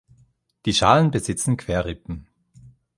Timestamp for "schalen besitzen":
0.73-1.57